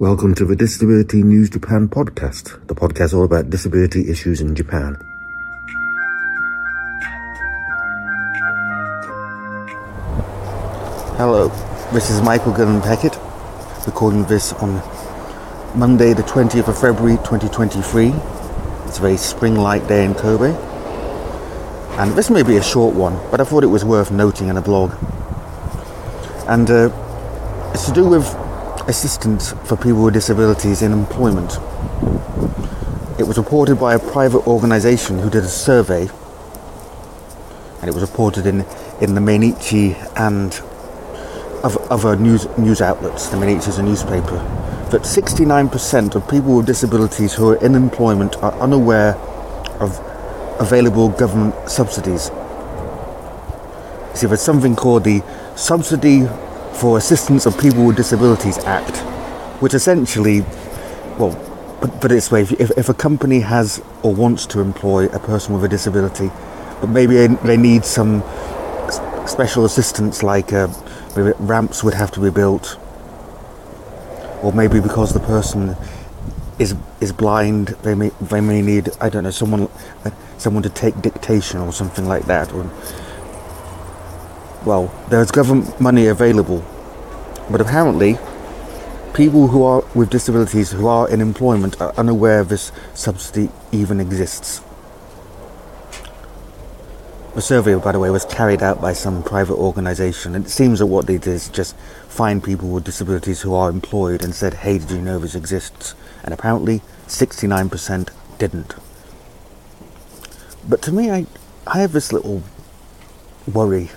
Welcome 0.00 0.36
to 0.36 0.44
the 0.44 0.54
Disability 0.54 1.24
News 1.24 1.50
Japan 1.50 1.88
podcast, 1.88 2.64
the 2.68 2.74
podcast 2.76 3.12
all 3.14 3.24
about 3.24 3.50
disability 3.50 4.08
issues 4.08 4.40
in 4.40 4.54
Japan. 4.54 4.94
Hello, 11.16 11.48
this 11.92 12.10
is 12.10 12.22
Michael 12.22 12.52
Gunn 12.52 12.80
Peckett, 12.80 13.16
recording 13.86 14.24
this 14.26 14.52
on 14.52 14.80
Monday, 15.76 16.12
the 16.12 16.22
20th 16.22 16.68
of 16.68 16.80
February 16.80 17.16
2023. 17.16 18.10
It's 18.86 18.98
a 18.98 19.00
very 19.00 19.16
spring 19.16 19.56
like 19.56 19.88
day 19.88 20.04
in 20.04 20.14
Kobe. 20.14 20.54
And 21.98 22.12
this 22.12 22.30
may 22.30 22.44
be 22.44 22.56
a 22.56 22.62
short 22.62 22.94
one, 22.94 23.18
but 23.32 23.40
I 23.40 23.44
thought 23.44 23.64
it 23.64 23.66
was 23.66 23.84
worth 23.84 24.12
noting 24.12 24.46
in 24.46 24.56
a 24.56 24.62
blog. 24.62 24.92
And 26.46 26.70
uh, 26.70 27.70
it's 27.74 27.86
to 27.86 27.92
do 27.92 28.08
with 28.08 28.47
assistance 28.88 29.52
for 29.64 29.76
people 29.76 30.02
with 30.02 30.14
disabilities 30.14 30.80
in 30.82 30.92
employment. 30.92 31.52
It 33.20 33.26
was 33.26 33.36
reported 33.36 33.76
by 33.76 33.94
a 33.94 33.98
private 33.98 34.46
organisation 34.46 35.18
who 35.18 35.28
did 35.28 35.44
a 35.44 35.48
survey, 35.48 36.08
and 37.80 37.88
it 37.88 37.94
was 37.94 38.00
reported 38.00 38.46
in, 38.46 38.64
in 39.00 39.14
the 39.14 39.20
Mainichi 39.20 39.94
and 40.16 40.58
other 41.90 42.16
news, 42.16 42.46
news 42.56 42.80
outlets. 42.80 43.28
The 43.28 43.36
Mainichi 43.36 43.68
is 43.68 43.78
a 43.78 43.82
newspaper. 43.82 44.38
That 44.90 45.02
69% 45.02 46.14
of 46.14 46.28
people 46.28 46.56
with 46.56 46.66
disabilities 46.66 47.34
who 47.34 47.50
are 47.50 47.56
in 47.56 47.74
employment 47.74 48.36
are 48.42 48.52
unaware 48.54 49.16
of 49.80 50.00
available 50.60 51.10
government 51.10 51.54
subsidies. 51.68 52.30
See, 54.14 54.26
there's 54.26 54.40
something 54.40 54.74
called 54.74 55.04
the 55.04 55.22
Subsidy 55.56 56.26
for 56.78 56.96
Assistance 56.96 57.44
of 57.44 57.58
People 57.58 57.84
with 57.86 57.96
Disabilities 57.96 58.58
Act, 58.58 58.98
which 59.60 59.74
essentially, 59.74 60.42
well, 61.18 61.34
put, 61.80 62.00
put 62.00 62.12
it 62.12 62.14
this 62.14 62.30
way, 62.30 62.42
if, 62.42 62.70
if 62.78 62.88
a 62.88 62.94
company 62.94 63.40
has 63.40 63.82
or 64.02 64.14
wants 64.14 64.46
to 64.46 64.60
employ 64.60 65.06
a 65.06 65.18
person 65.18 65.54
with 65.54 65.64
a 65.64 65.68
disability, 65.68 66.30
but 66.80 66.88
maybe 66.88 67.26
they 67.26 67.56
need 67.56 67.84
some 67.84 68.22
special 69.26 69.64
assistance 69.64 70.22
like 70.22 70.52
uh, 70.52 70.68
ramps 71.38 71.82
would 71.82 71.94
have 71.94 72.10
to 72.12 72.20
be 72.20 72.30
built 72.30 72.78
or 74.42 74.52
maybe 74.52 74.80
because 74.80 75.12
the 75.12 75.20
person 75.20 75.76
is 76.58 76.74
is 77.00 77.12
blind 77.12 77.68
they 77.82 77.94
may 77.94 78.10
they 78.20 78.40
may 78.40 78.62
need 78.62 78.88
I 79.00 79.08
don't 79.08 79.24
know 79.24 79.30
someone 79.30 79.68
uh, 80.04 80.10
someone 80.38 80.62
to 80.62 80.70
take 80.70 81.00
dictation 81.02 81.60
or 81.60 81.72
something 81.72 82.06
like 82.06 82.24
that 82.24 82.52
or 82.52 82.70
well, 84.68 84.92
there's 85.08 85.30
government 85.30 85.80
money 85.80 86.08
available, 86.08 86.62
but 87.50 87.58
apparently, 87.58 88.18
people 89.14 89.48
who 89.48 89.62
are 89.62 89.82
with 89.94 90.10
disabilities 90.10 90.72
who 90.72 90.86
are 90.86 91.08
in 91.08 91.22
employment 91.22 91.80
are 91.80 91.94
unaware 91.96 92.44
this 92.44 92.70
subsidy 92.92 93.48
even 93.72 93.98
exists. 93.98 94.60
The 97.34 97.40
survey, 97.40 97.76
by 97.76 97.92
the 97.92 97.98
way, 97.98 98.10
was 98.10 98.26
carried 98.26 98.62
out 98.62 98.78
by 98.78 98.92
some 98.92 99.22
private 99.22 99.54
organisation, 99.54 100.34
and 100.34 100.44
it 100.44 100.50
seems 100.50 100.80
that 100.80 100.86
what 100.86 101.06
they 101.06 101.16
did 101.16 101.28
is 101.28 101.48
just 101.48 101.74
find 102.06 102.44
people 102.44 102.68
with 102.68 102.84
disabilities 102.84 103.40
who 103.40 103.54
are 103.54 103.70
employed 103.70 104.22
and 104.22 104.34
said, 104.34 104.52
"Hey, 104.52 104.76
did 104.76 104.90
you 104.90 105.00
know 105.00 105.18
this 105.18 105.34
exists?" 105.34 105.94
And 106.22 106.34
apparently, 106.34 106.82
69% 107.06 108.10
didn't. 108.36 108.74
But 110.68 110.82
to 110.82 110.92
me, 110.92 111.10
I, 111.10 111.24
I 111.66 111.78
have 111.78 111.92
this 111.92 112.12
little 112.12 112.42
worry 113.50 113.88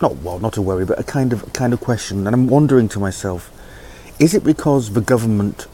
not 0.00 0.16
well, 0.18 0.38
not 0.38 0.56
a 0.56 0.62
worry, 0.62 0.84
but 0.84 0.98
a 0.98 1.04
kind 1.04 1.32
of 1.32 1.52
kind 1.52 1.72
of 1.72 1.80
question, 1.80 2.26
and 2.26 2.34
I'm 2.34 2.46
wondering 2.46 2.88
to 2.90 3.00
myself: 3.00 3.50
Is 4.18 4.34
it 4.34 4.44
because 4.44 4.92
the 4.92 5.00
government 5.00 5.66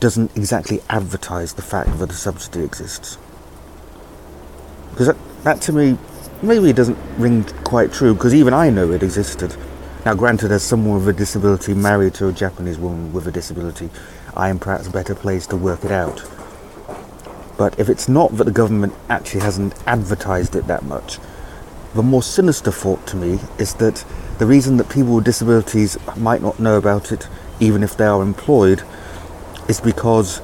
doesn't 0.00 0.34
exactly 0.36 0.80
advertise 0.88 1.54
the 1.54 1.62
fact 1.62 1.98
that 1.98 2.10
a 2.10 2.14
subsidy 2.14 2.64
exists? 2.64 3.18
Because 4.90 5.08
that, 5.08 5.16
that 5.44 5.60
to 5.62 5.72
me, 5.72 5.98
maybe 6.42 6.70
it 6.70 6.76
doesn't 6.76 6.98
ring 7.18 7.44
quite 7.64 7.92
true. 7.92 8.14
Because 8.14 8.34
even 8.34 8.54
I 8.54 8.70
know 8.70 8.90
it 8.92 9.02
existed. 9.02 9.54
Now, 10.04 10.14
granted, 10.14 10.50
as 10.50 10.62
someone 10.62 10.96
with 10.96 11.08
a 11.08 11.18
disability 11.18 11.74
married 11.74 12.14
to 12.14 12.28
a 12.28 12.32
Japanese 12.32 12.78
woman 12.78 13.12
with 13.12 13.26
a 13.26 13.30
disability, 13.30 13.90
I 14.34 14.48
am 14.48 14.58
perhaps 14.58 14.88
better 14.88 15.14
placed 15.14 15.50
to 15.50 15.56
work 15.56 15.84
it 15.84 15.90
out. 15.90 16.24
But 17.58 17.78
if 17.78 17.90
it's 17.90 18.08
not 18.08 18.34
that 18.38 18.44
the 18.44 18.50
government 18.50 18.94
actually 19.10 19.42
hasn't 19.42 19.74
advertised 19.86 20.56
it 20.56 20.66
that 20.68 20.82
much, 20.84 21.18
the 21.94 22.02
more 22.02 22.22
sinister 22.22 22.70
thought 22.70 23.04
to 23.08 23.16
me 23.16 23.40
is 23.58 23.74
that 23.74 24.04
the 24.38 24.46
reason 24.46 24.76
that 24.76 24.88
people 24.88 25.16
with 25.16 25.24
disabilities 25.24 25.98
might 26.16 26.40
not 26.40 26.60
know 26.60 26.76
about 26.76 27.10
it, 27.10 27.28
even 27.58 27.82
if 27.82 27.96
they 27.96 28.06
are 28.06 28.22
employed, 28.22 28.82
is 29.68 29.80
because 29.80 30.40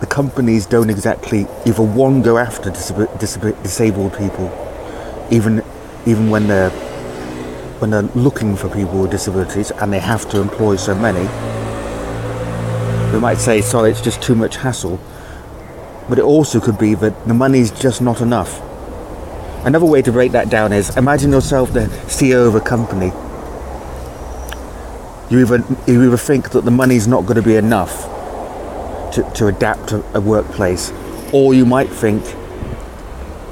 the 0.00 0.06
companies 0.06 0.64
don't 0.64 0.88
exactly 0.88 1.46
either 1.66 1.82
one 1.82 2.22
go 2.22 2.38
after 2.38 2.70
disab- 2.70 3.18
disab- 3.18 3.62
disabled 3.62 4.16
people, 4.16 4.50
even 5.30 5.62
even 6.06 6.30
when 6.30 6.46
they're 6.46 6.70
when 7.80 7.90
they're 7.90 8.02
looking 8.14 8.56
for 8.56 8.68
people 8.68 9.02
with 9.02 9.10
disabilities 9.10 9.70
and 9.70 9.92
they 9.92 9.98
have 9.98 10.28
to 10.30 10.40
employ 10.40 10.76
so 10.76 10.94
many. 10.94 11.26
They 13.12 13.20
might 13.20 13.38
say, 13.38 13.60
"Sorry, 13.60 13.90
it's 13.90 14.00
just 14.00 14.22
too 14.22 14.34
much 14.34 14.56
hassle," 14.56 14.98
but 16.08 16.18
it 16.18 16.24
also 16.24 16.60
could 16.60 16.78
be 16.78 16.94
that 16.94 17.26
the 17.28 17.34
money's 17.34 17.70
just 17.70 18.00
not 18.00 18.20
enough 18.22 18.62
Another 19.64 19.86
way 19.86 20.02
to 20.02 20.12
break 20.12 20.32
that 20.32 20.48
down 20.48 20.72
is 20.72 20.96
imagine 20.96 21.32
yourself 21.32 21.72
the 21.72 21.86
CEO 22.06 22.46
of 22.46 22.54
a 22.54 22.60
company. 22.60 23.12
You 25.30 25.40
either, 25.40 25.64
you 25.86 26.04
either 26.04 26.16
think 26.16 26.50
that 26.50 26.64
the 26.64 26.70
money's 26.70 27.06
not 27.06 27.22
going 27.22 27.36
to 27.36 27.42
be 27.42 27.56
enough 27.56 28.04
to, 29.14 29.28
to 29.34 29.48
adapt 29.48 29.92
a 29.92 30.20
workplace, 30.20 30.92
or 31.32 31.54
you 31.54 31.66
might 31.66 31.90
think 31.90 32.22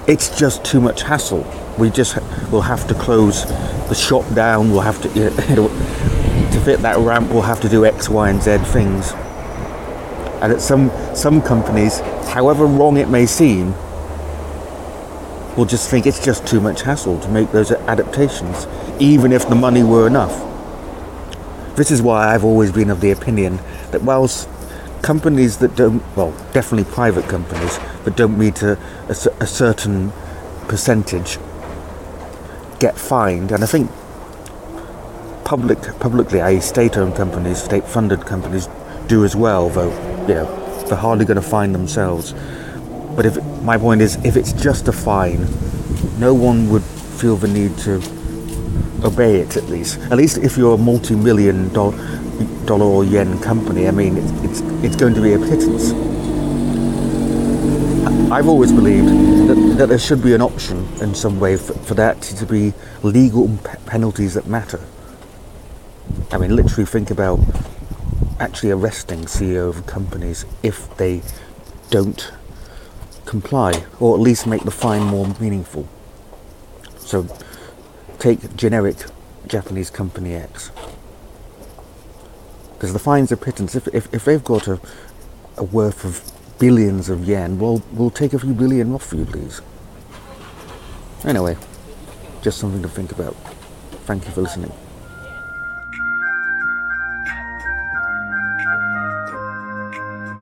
it's 0.07 0.39
just 0.39 0.65
too 0.65 0.81
much 0.81 1.03
hassle. 1.03 1.45
We 1.77 1.91
just 1.91 2.17
will 2.51 2.63
have 2.63 2.87
to 2.89 2.95
close 2.95 3.45
the 3.89 3.95
shop 3.95 4.33
down. 4.33 4.71
We'll 4.71 4.81
have 4.81 5.03
to 5.03 5.09
you 5.09 5.31
know, 5.57 5.69
to 5.69 6.61
fit 6.65 6.81
that 6.81 6.99
ramp. 6.99 7.31
We'll 7.31 7.43
have 7.43 7.61
to 7.63 7.69
do 7.69 7.85
X, 7.85 8.09
Y, 8.09 8.31
and 8.31 8.41
Z 8.41 8.59
things. 8.59 9.13
And 10.41 10.53
at 10.53 10.61
some 10.61 10.91
some 11.15 11.43
companies, 11.43 11.99
however 12.29 12.67
wrong 12.67 12.97
it 12.97 13.09
may 13.09 13.27
seem, 13.27 13.75
will 15.57 15.65
just 15.65 15.91
think 15.91 16.07
it's 16.07 16.25
just 16.25 16.47
too 16.47 16.61
much 16.61 16.83
hassle 16.83 17.19
to 17.21 17.29
make 17.29 17.51
those 17.53 17.73
adaptations, 17.73 18.67
even 19.01 19.33
if 19.33 19.49
the 19.49 19.55
money 19.55 19.83
were 19.83 20.07
enough. 20.07 20.43
This 21.77 21.91
is 21.91 22.01
why 22.03 22.35
I've 22.35 22.45
always 22.45 22.73
been 22.73 22.91
of 22.91 23.01
the 23.01 23.11
opinion 23.11 23.59
that 23.91 24.03
whilst 24.03 24.49
companies 25.03 25.59
that 25.59 25.77
don't, 25.77 26.03
well, 26.17 26.33
definitely 26.53 26.91
private 26.93 27.29
companies 27.29 27.79
that 28.05 28.17
don't 28.17 28.39
meet 28.39 28.63
a, 28.63 28.79
a, 29.09 29.17
a 29.41 29.47
certain 29.47 30.13
percentage 30.69 31.39
get 32.79 32.99
fined, 32.99 33.53
and 33.53 33.63
I 33.63 33.67
think 33.67 33.91
public, 35.45 35.81
publicly, 36.01 36.41
i.e., 36.41 36.61
state-owned 36.61 37.15
companies, 37.15 37.63
state-funded 37.63 38.27
companies, 38.27 38.69
do 39.07 39.25
as 39.25 39.37
well. 39.37 39.69
Though, 39.71 39.91
you 40.27 40.35
know, 40.35 40.85
they're 40.89 40.99
hardly 40.99 41.25
going 41.25 41.37
to 41.37 41.43
fine 41.43 41.73
themselves. 41.73 42.35
But 43.17 43.25
if 43.27 43.43
my 43.63 43.79
point 43.79 44.03
is, 44.03 44.17
if 44.25 44.37
it's 44.37 44.53
just 44.53 44.89
a 44.89 44.93
fine, 44.93 45.41
no 46.21 46.35
one 46.35 46.69
would 46.69 46.83
feel 46.83 47.37
the 47.37 47.49
need 47.49 47.77
to 47.79 47.95
obey 49.03 49.41
it. 49.41 49.57
At 49.57 49.65
least, 49.65 49.99
at 50.11 50.19
least 50.19 50.39
if 50.39 50.59
you're 50.59 50.75
a 50.75 50.79
multi-million 50.79 51.73
dollar 51.73 52.85
or 52.85 53.05
yen 53.05 53.41
company, 53.41 53.89
I 53.89 53.91
mean, 53.91 54.19
it's, 54.19 54.31
it's 54.45 54.61
it's 54.85 54.97
going 54.97 55.15
to 55.15 55.23
be 55.23 55.33
a 55.33 55.39
pittance. 55.39 55.93
I've 58.31 58.49
always 58.49 58.73
believed 58.73 59.09
that, 59.49 59.77
that 59.79 59.89
there 59.89 59.99
should 59.99 60.23
be 60.23 60.35
an 60.35 60.43
option 60.43 60.87
in 61.01 61.15
some 61.15 61.41
way 61.41 61.57
for, 61.57 61.73
for 61.75 61.95
that 61.95 62.21
to 62.23 62.45
be 62.45 62.75
legal 63.03 63.49
penalties 63.87 64.35
that 64.35 64.47
matter. 64.47 64.81
I 66.33 66.39
mean, 66.39 66.55
literally 66.55 66.85
think 66.85 67.11
about 67.11 67.41
actually 68.39 68.73
arresting 68.73 69.21
CEO 69.25 69.69
of 69.69 69.87
companies 69.87 70.45
if 70.63 70.95
they 70.99 71.23
don't 71.91 72.33
comply, 73.27 73.85
or 74.01 74.15
at 74.15 74.21
least 74.21 74.47
make 74.47 74.63
the 74.63 74.71
fine 74.71 75.03
more 75.03 75.27
meaningful. 75.41 75.87
So, 76.99 77.27
take 78.19 78.57
generic 78.57 78.97
Japanese 79.47 79.91
company 79.91 80.35
X. 80.35 80.71
Because 82.75 82.93
the 82.93 82.99
fines 82.99 83.33
are 83.33 83.37
pittance. 83.37 83.75
If, 83.75 83.89
if, 83.89 84.13
if 84.15 84.25
they've 84.25 84.43
got 84.45 84.69
a, 84.69 84.81
a 85.57 85.65
worth 85.65 86.05
of 86.05 86.59
billions 86.59 87.09
of 87.09 87.25
yen, 87.25 87.59
well, 87.59 87.83
we'll 87.93 88.11
take 88.11 88.33
a 88.33 88.39
few 88.39 88.55
billion 88.55 88.93
off 88.93 89.13
you, 89.13 89.25
please. 89.25 89.61
Anyway, 91.25 91.57
just 92.43 92.59
something 92.59 92.83
to 92.83 92.89
think 92.89 93.13
about. 93.13 93.35
Thank 94.05 94.27
you 94.27 94.33
for 94.33 94.43
listening. 94.43 94.73